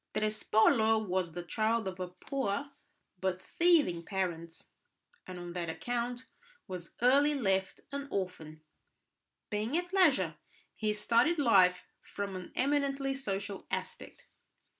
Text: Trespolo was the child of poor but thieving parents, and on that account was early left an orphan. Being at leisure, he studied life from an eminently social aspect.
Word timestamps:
Trespolo 0.15 0.97
was 1.07 1.33
the 1.33 1.43
child 1.43 1.87
of 1.87 2.19
poor 2.21 2.71
but 3.19 3.39
thieving 3.39 4.01
parents, 4.01 4.69
and 5.27 5.37
on 5.37 5.53
that 5.53 5.69
account 5.69 6.25
was 6.67 6.95
early 7.03 7.35
left 7.35 7.81
an 7.91 8.07
orphan. 8.09 8.63
Being 9.51 9.77
at 9.77 9.93
leisure, 9.93 10.37
he 10.73 10.95
studied 10.95 11.37
life 11.37 11.85
from 12.01 12.35
an 12.35 12.51
eminently 12.55 13.13
social 13.13 13.67
aspect. 13.69 14.25